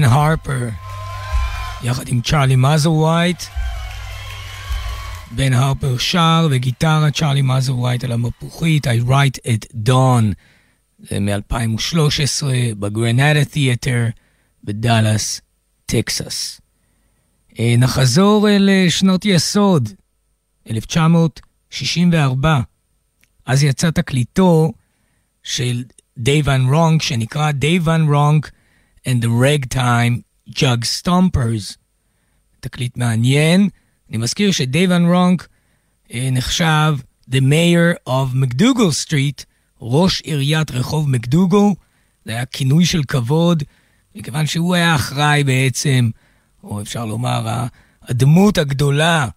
בן 0.00 0.06
הרפר, 0.06 0.68
יחד 1.82 2.08
עם 2.08 2.20
צ'ארלי 2.20 2.56
מאסלווייט. 2.56 3.42
בן 5.30 5.52
הרפר 5.52 5.98
שר 5.98 6.48
וגיטרה, 6.50 7.10
צ'ארלי 7.10 7.42
מאסלווייט 7.42 8.04
על 8.04 8.12
המפוחית, 8.12 8.86
I 8.86 8.90
Ride 9.06 9.38
at 9.46 9.66
Dawn. 9.88 10.24
זה 10.98 11.20
מ-2013 11.20 12.42
בגרנדה 12.78 13.44
תיאטר 13.44 14.06
בדאלאס, 14.64 15.40
טקסס. 15.86 16.60
אה, 17.58 17.74
נחזור 17.78 18.48
אל 18.48 18.68
אה, 18.72 18.86
שנות 18.90 19.24
יסוד, 19.24 19.88
1964. 20.70 22.60
אז 23.46 23.62
יצא 23.62 23.90
תקליטו 23.90 24.72
של 25.42 25.84
דייב 26.18 26.48
ון 26.48 26.74
רונק, 26.74 27.02
שנקרא 27.02 27.50
דייב 27.50 27.88
ון 27.88 28.14
רונק 28.14 28.50
and 29.06 29.22
the 29.22 29.28
Ragtime 29.28 30.22
Jug 30.48 30.84
Stompers. 30.84 31.76
תקליט 32.60 32.96
מעניין. 32.96 33.68
אני 34.10 34.18
מזכיר 34.18 34.50
שדייב 34.52 34.90
ון 34.90 35.06
רונק 35.06 35.48
אה, 36.12 36.28
נחשב 36.32 36.96
The 37.30 37.40
Mayor 37.40 38.08
of 38.08 38.34
MacDougal 38.34 39.06
Street, 39.06 39.44
ראש 39.80 40.20
עיריית 40.20 40.70
רחוב 40.70 41.10
מקדוגל. 41.10 41.74
זה 42.24 42.32
היה 42.32 42.46
כינוי 42.46 42.86
של 42.86 43.02
כבוד, 43.04 43.62
מכיוון 44.14 44.46
שהוא 44.46 44.74
היה 44.74 44.94
אחראי 44.94 45.44
בעצם, 45.44 46.10
או 46.64 46.82
אפשר 46.82 47.06
לומר, 47.06 47.66
הדמות 48.02 48.58
הגדולה 48.58 49.28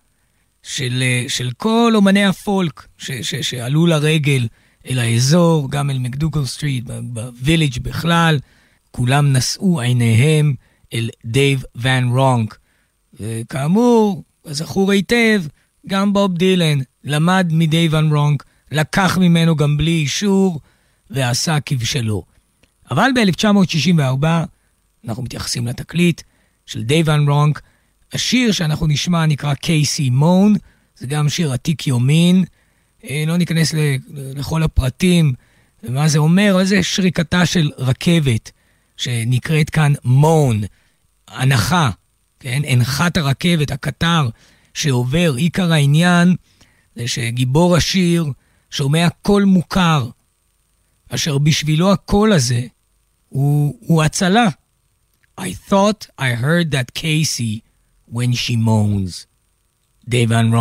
של, 0.63 0.99
אה, 1.01 1.25
של 1.27 1.51
כל 1.57 1.91
אומני 1.95 2.25
הפולק 2.25 2.87
ש, 2.97 3.11
ש, 3.11 3.35
שעלו 3.35 3.85
לרגל 3.85 4.47
אל 4.89 4.99
האזור, 4.99 5.71
גם 5.71 5.89
אל 5.89 5.99
מקדוגל 5.99 6.45
סטריט, 6.45 6.83
בוויליג' 7.03 7.79
בכלל, 7.81 8.39
כולם 8.95 9.33
נשאו 9.33 9.81
עיניהם 9.81 10.53
אל 10.93 11.09
דייב 11.25 11.63
ון 11.75 12.09
רונק. 12.09 12.57
וכאמור, 13.19 14.23
זכור 14.45 14.91
היטב, 14.91 15.43
גם 15.87 16.13
בוב 16.13 16.37
דילן 16.37 16.79
למד 17.03 17.49
מדייב 17.51 17.93
ון 17.93 18.13
רונק, 18.13 18.43
לקח 18.71 19.17
ממנו 19.17 19.55
גם 19.55 19.77
בלי 19.77 19.91
אישור, 19.91 20.59
ועשה 21.09 21.59
כבשלו. 21.59 22.23
אבל 22.91 23.09
ב-1964, 23.15 24.25
אנחנו 25.05 25.23
מתייחסים 25.23 25.67
לתקליט 25.67 26.21
של 26.65 26.83
דייב 26.83 27.07
ון 27.07 27.29
רונק, 27.29 27.61
השיר 28.13 28.51
שאנחנו 28.51 28.87
נשמע 28.87 29.25
נקרא 29.25 29.53
K.C. 29.53 30.09
Moan, 30.09 30.55
זה 30.97 31.07
גם 31.07 31.29
שיר 31.29 31.53
עתיק 31.53 31.87
יומין. 31.87 32.43
אה, 33.09 33.23
לא 33.27 33.37
ניכנס 33.37 33.73
לכל 34.35 34.63
הפרטים 34.63 35.33
ומה 35.83 36.07
זה 36.07 36.17
אומר, 36.17 36.51
אבל 36.55 36.65
זה 36.65 36.83
שריקתה 36.83 37.45
של 37.45 37.71
רכבת 37.77 38.51
שנקראת 38.97 39.69
כאן 39.69 39.93
מון, 40.03 40.61
הנחה, 41.27 41.89
כן? 42.39 42.61
הנחת 42.67 43.17
הרכבת, 43.17 43.71
הקטר 43.71 44.29
שעובר, 44.73 45.33
עיקר 45.37 45.73
העניין 45.73 46.35
זה 46.95 47.07
שגיבור 47.07 47.75
השיר 47.75 48.25
שומע 48.69 49.07
קול 49.21 49.43
מוכר, 49.43 50.09
אשר 51.09 51.37
בשבילו 51.37 51.91
הקול 51.91 52.33
הזה 52.33 52.61
הוא, 53.29 53.77
הוא 53.79 54.03
הצלה. 54.03 54.47
I 55.39 55.53
thought 55.69 56.07
I 56.19 56.35
heard 56.35 56.71
that 56.71 56.93
Casey 56.93 57.63
when 58.07 58.33
she 58.33 58.55
moans. 58.55 59.25
Dave 60.07 60.29
Van 60.29 60.51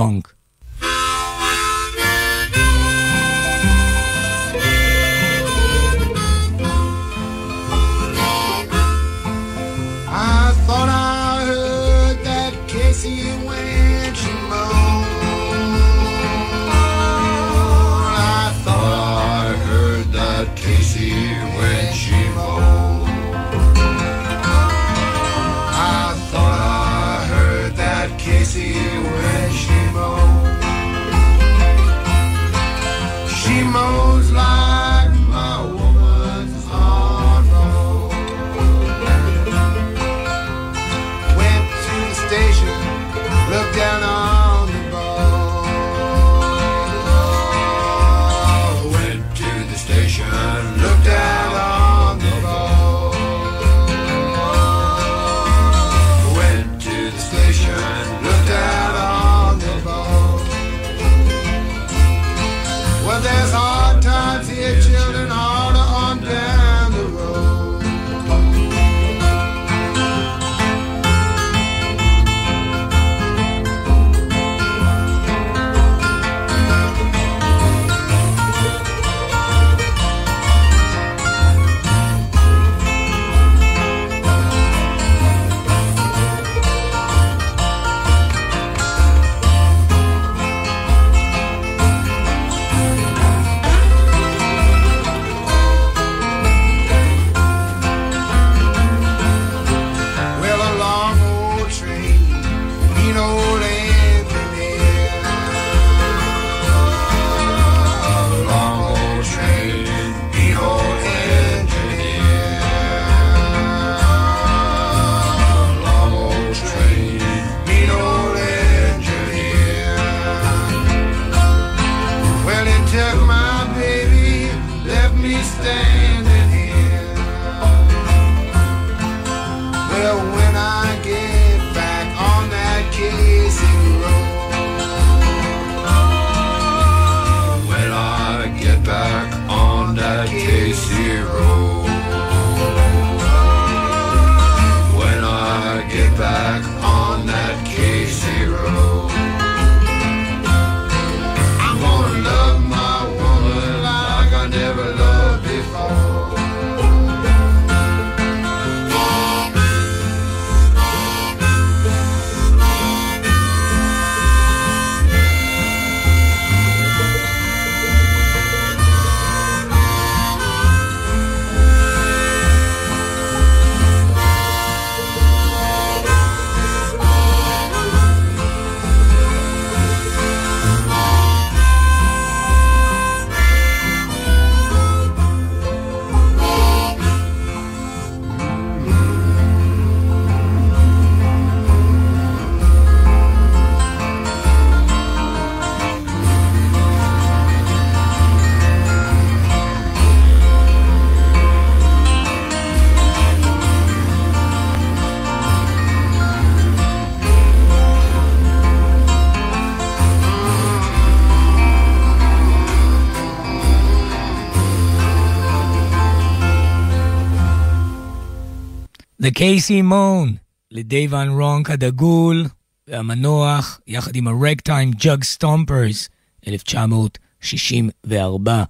The 219.24 219.30
K.C. 219.30 219.82
Moan, 219.82 220.28
לדייב 220.70 221.12
ון 221.12 221.28
רונק 221.28 221.70
הדגול 221.70 222.46
והמנוח, 222.88 223.80
יחד 223.86 224.16
עם 224.16 224.28
ה 224.28 224.36
Ragtime 224.36 224.90
Jug 224.90 225.24
Stompers, 225.24 226.08
1964. 226.48 228.64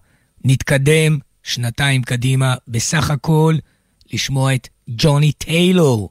נתקדם 0.45 1.19
שנתיים 1.43 2.03
קדימה 2.03 2.55
בסך 2.69 3.11
הכל 3.11 3.57
לשמוע 4.13 4.55
את 4.55 4.69
ג'וני 4.89 5.33
טיילור. 5.33 6.11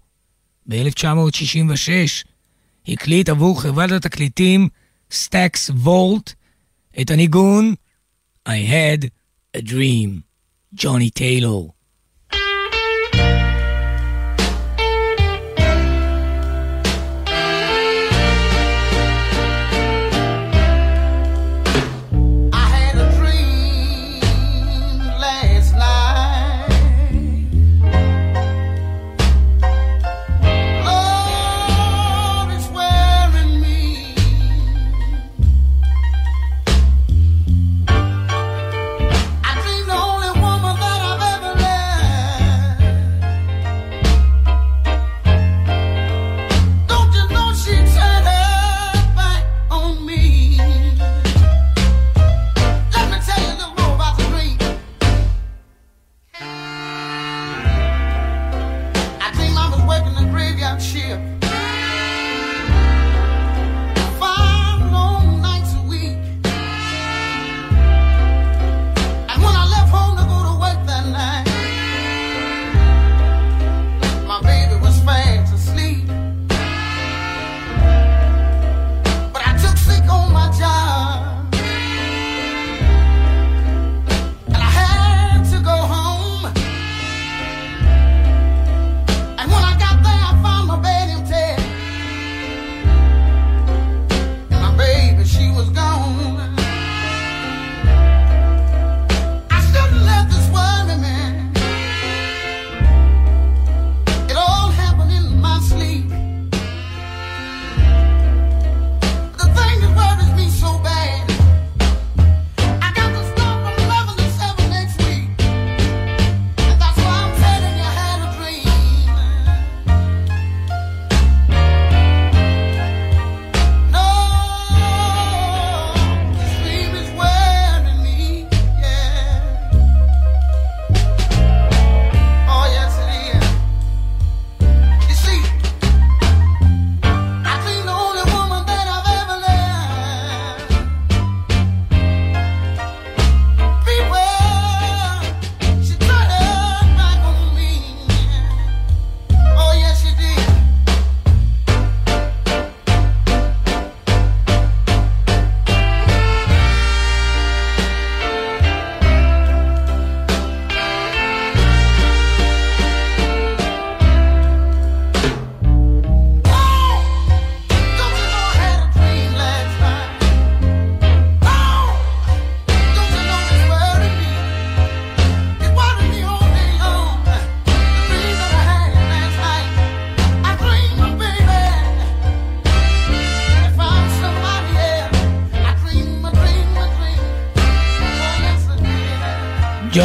ב-1966 0.70 2.26
הקליט 2.88 3.30
עבור 3.30 3.62
חברת 3.62 3.92
התקליטים 3.92 4.70
סטאקס 5.12 5.70
וולט 5.70 6.34
את 7.02 7.12
הניגון 7.12 7.74
I 8.50 8.72
had 8.72 9.06
a 9.58 9.60
dream, 9.60 10.10
ג'וני 10.74 11.10
טיילור. 11.10 11.74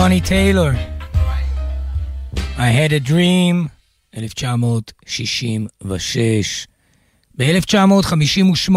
יוני 0.07 0.20
טיילור. 0.20 0.70
I 2.34 2.59
had 2.59 2.92
a 2.92 3.00
dream, 3.09 3.68
1966. 4.16 6.66
ב-1958 7.38 8.74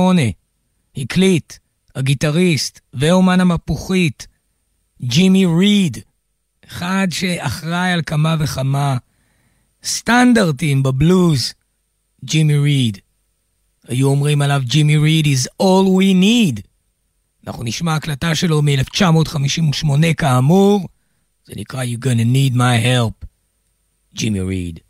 הקליט 0.97 1.53
הגיטריסט 1.95 2.79
ואומן 2.93 3.41
המפוחית 3.41 4.27
ג'ימי 5.01 5.45
ריד, 5.45 5.97
אחד 6.67 7.07
שאחראי 7.11 7.91
על 7.91 8.01
כמה 8.05 8.35
וכמה 8.39 8.97
סטנדרטים 9.83 10.83
בבלוז, 10.83 11.53
ג'ימי 12.25 12.57
ריד. 12.57 12.97
היו 13.87 14.07
אומרים 14.07 14.41
עליו 14.41 14.61
ג'ימי 14.65 14.97
ריד 14.97 15.25
is 15.25 15.47
all 15.61 15.87
we 15.99 16.13
need. 16.23 16.61
אנחנו 17.47 17.63
נשמע 17.63 17.95
הקלטה 17.95 18.35
שלו 18.35 18.61
מ-1958 18.61 20.13
כאמור. 20.17 20.87
Then 21.49 21.57
he 21.57 21.65
are 21.73 21.83
you 21.83 21.97
going 21.97 22.19
to 22.19 22.25
need 22.25 22.53
my 22.53 22.75
help? 22.75 23.25
Jimmy 24.13 24.39
Reed. 24.39 24.83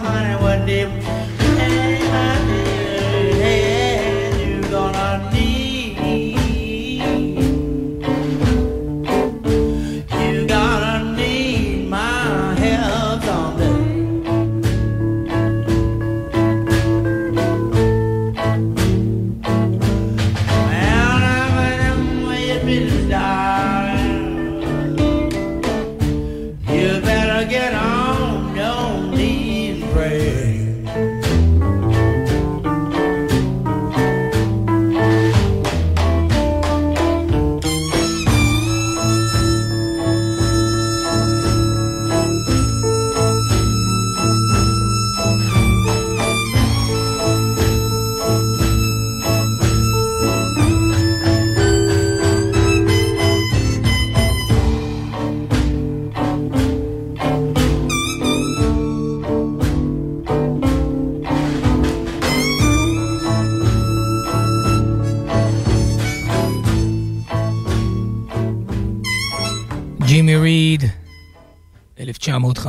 honey, 0.00 0.34
what 0.42 0.66
deep 0.66 1.39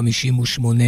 1958, 0.07 0.83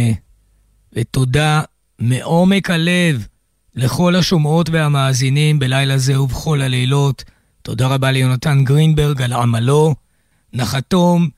ותודה 0.92 1.62
מעומק 1.98 2.70
הלב 2.70 3.26
לכל 3.74 4.16
השומעות 4.16 4.70
והמאזינים 4.70 5.58
בלילה 5.58 5.98
זה 5.98 6.20
ובכל 6.20 6.62
הלילות. 6.62 7.24
תודה 7.62 7.86
רבה 7.86 8.10
ליונתן 8.10 8.64
גרינברג 8.64 9.22
על 9.22 9.32
עמלו. 9.32 9.94
נחתום 10.52 11.28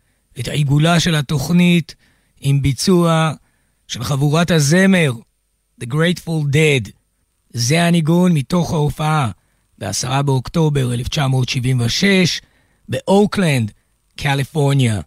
את 0.40 0.48
העיגולה 0.48 1.00
של 1.00 1.14
התוכנית 1.14 1.94
עם 2.40 2.62
ביצוע 2.62 3.32
של 3.88 4.04
חבורת 4.04 4.50
הזמר, 4.50 5.12
The 5.80 5.86
Grateful 5.86 6.52
Dead. 6.52 6.90
זה 7.50 7.84
הניגון 7.84 8.32
מתוך 8.32 8.72
ההופעה 8.72 9.30
ב-10 9.78 10.22
באוקטובר 10.22 10.94
1976 10.94 12.40
באוקלנד, 12.88 13.70
קליפורניה. 14.16 15.00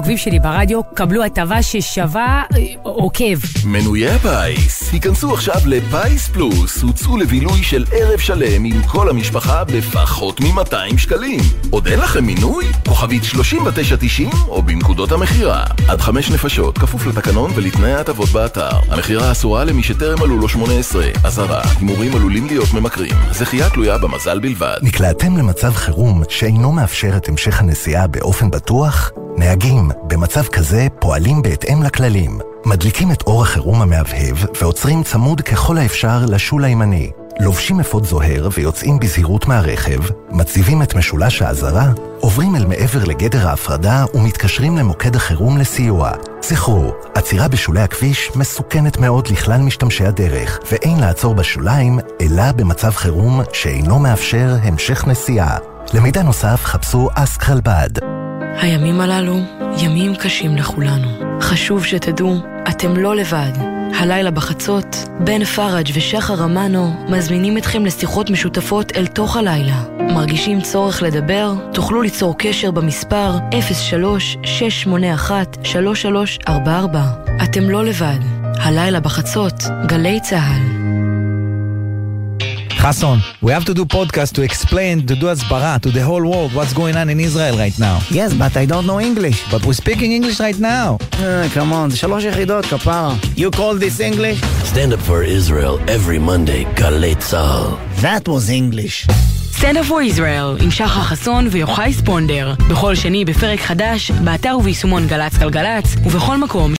העוקבים 0.00 0.18
שלי 0.18 0.40
ברדיו, 0.40 0.80
קבלו 0.94 1.24
הטבה 1.24 1.62
ששווה 1.62 2.42
אה, 2.56 2.60
עוקב. 2.82 3.38
מנויי 3.64 4.10
הפיס, 4.10 4.92
היכנסו 4.92 5.34
עכשיו 5.34 5.56
לפיס 5.66 6.28
פלוס, 6.28 6.82
הוצאו 6.82 7.16
לבילוי 7.16 7.62
של 7.62 7.84
ערב 7.92 8.18
שלם 8.18 8.64
עם 8.64 8.82
כל 8.82 9.08
המשפחה 9.08 9.64
בפחות 9.64 10.40
מ-200 10.40 10.98
שקלים. 10.98 11.40
עוד 11.70 11.86
אין 11.86 11.98
לכם 11.98 12.24
מינוי? 12.24 12.64
כוכבית 12.88 13.24
3990 13.24 14.30
או 14.48 14.62
בנקודות 14.62 15.12
המכירה. 15.12 15.64
עד 15.88 16.00
חמש 16.00 16.30
נפשות, 16.30 16.78
כפוף 16.78 17.06
לתקנון 17.06 17.50
ולתנאי 17.54 17.92
ההטבות 17.92 18.28
באתר. 18.28 18.78
המכירה 18.88 19.32
אסורה 19.32 19.64
למי 19.64 19.82
שטרם 19.82 20.18
מלאו 20.18 20.36
לו 20.36 20.48
18. 20.48 21.04
אזהרה, 21.24 21.62
הימורים 21.78 22.16
עלולים 22.16 22.46
להיות 22.46 22.74
ממכרים. 22.74 23.14
זכייה 23.32 23.70
תלויה 23.70 23.98
במזל 23.98 24.38
בלבד. 24.38 24.76
נקלעתם 24.82 25.36
למצב 25.36 25.70
חירום 25.70 26.22
שאינו 26.28 26.72
מאפשר 26.72 27.16
את 27.16 27.28
המשך 27.28 27.60
הנסיעה 27.60 28.06
באופן 28.06 28.50
בטוח? 28.50 29.10
נהגים 29.40 29.90
במצב 30.06 30.42
כזה 30.42 30.86
פועלים 30.98 31.42
בהתאם 31.42 31.82
לכללים. 31.82 32.38
מדליקים 32.66 33.12
את 33.12 33.22
אור 33.22 33.42
החירום 33.42 33.82
המהבהב 33.82 34.36
ועוצרים 34.60 35.02
צמוד 35.02 35.40
ככל 35.40 35.78
האפשר 35.78 36.24
לשול 36.28 36.64
הימני. 36.64 37.10
לובשים 37.40 37.80
אפוד 37.80 38.06
זוהר 38.06 38.48
ויוצאים 38.56 38.98
בזהירות 38.98 39.46
מהרכב, 39.46 39.98
מציבים 40.30 40.82
את 40.82 40.94
משולש 40.94 41.42
האזהרה, 41.42 41.92
עוברים 42.20 42.56
אל 42.56 42.66
מעבר 42.66 43.04
לגדר 43.04 43.48
ההפרדה 43.48 44.04
ומתקשרים 44.14 44.76
למוקד 44.76 45.16
החירום 45.16 45.58
לסיוע. 45.58 46.10
זכרו, 46.42 46.94
עצירה 47.14 47.48
בשולי 47.48 47.80
הכביש 47.80 48.30
מסוכנת 48.36 48.98
מאוד 48.98 49.28
לכלל 49.28 49.60
משתמשי 49.60 50.06
הדרך, 50.06 50.58
ואין 50.72 51.00
לעצור 51.00 51.34
בשוליים, 51.34 51.98
אלא 52.20 52.52
במצב 52.52 52.90
חירום 52.90 53.40
שאינו 53.52 53.98
מאפשר 53.98 54.56
המשך 54.62 55.06
נסיעה. 55.06 55.56
למידע 55.94 56.22
נוסף 56.22 56.60
חפשו 56.64 57.08
אסק 57.14 57.42
חלבד. 57.42 58.19
הימים 58.56 59.00
הללו 59.00 59.40
ימים 59.82 60.14
קשים 60.14 60.56
לכולנו. 60.56 61.40
חשוב 61.40 61.84
שתדעו, 61.84 62.36
אתם 62.68 62.96
לא 62.96 63.16
לבד. 63.16 63.52
הלילה 63.98 64.30
בחצות, 64.30 64.96
בן 65.24 65.44
פראג' 65.44 65.90
ושחר 65.94 66.44
אמנו 66.44 67.06
מזמינים 67.08 67.58
אתכם 67.58 67.86
לשיחות 67.86 68.30
משותפות 68.30 68.96
אל 68.96 69.06
תוך 69.06 69.36
הלילה. 69.36 69.82
מרגישים 69.98 70.60
צורך 70.60 71.02
לדבר? 71.02 71.52
תוכלו 71.72 72.02
ליצור 72.02 72.34
קשר 72.38 72.70
במספר 72.70 73.32
03-681-3344. 76.48 76.50
אתם 77.44 77.70
לא 77.70 77.84
לבד. 77.84 78.18
הלילה 78.42 79.00
בחצות, 79.00 79.54
גלי 79.86 80.20
צה"ל. 80.20 81.09
Hassan, 82.79 83.19
we 83.41 83.51
have 83.51 83.65
to 83.65 83.73
do 83.73 83.85
podcast 83.85 84.33
to 84.33 84.41
explain, 84.41 85.05
to 85.07 85.15
do 85.15 85.29
הסברה 85.29 85.77
to 85.81 85.89
the 85.91 86.01
whole 86.01 86.23
world 86.23 86.53
what's 86.53 86.73
going 86.73 86.95
on 86.95 87.09
in 87.09 87.19
Israel 87.19 87.55
right 87.57 87.77
now. 87.79 87.97
Yes, 88.11 88.33
but 88.33 88.55
I 88.57 88.65
don't 88.65 88.85
know 88.85 88.99
English. 88.99 89.37
But 89.51 89.65
we're 89.65 89.73
speaking 89.73 90.11
English 90.11 90.39
right 90.39 90.59
now. 90.59 90.97
Uh, 91.13 91.47
come 91.53 91.73
on, 91.73 91.89
זה 91.89 91.97
שלוש 91.97 92.23
יחידות, 92.23 92.65
כפרה. 92.65 93.15
You 93.37 93.49
call 93.51 93.75
this 93.79 93.99
English? 93.99 94.39
Stand 94.73 94.93
up 94.93 95.01
for 95.09 95.23
Israel 95.23 95.79
every 95.87 96.19
Monday, 96.19 96.79
גלי 96.79 97.15
צה"ל. 97.15 98.01
That 98.01 98.27
was 98.27 98.49
English. 98.49 99.07
Stand 99.57 99.77
up 99.77 99.85
for 99.89 100.01
Israel 100.17 100.63
עם 100.63 100.71
שחר 100.71 101.01
חסון 101.01 101.47
ויוחאי 101.51 101.93
ספונדר. 101.93 102.53
בכל 102.69 102.95
שני 102.95 103.25
בפרק 103.25 103.59
חדש, 103.59 104.11
באתר 104.11 104.57
וביישומון 104.57 105.07
גל"צ 105.07 105.37
גלגלצ, 105.37 105.95
ובכל 106.03 106.37
מקום 106.37 106.73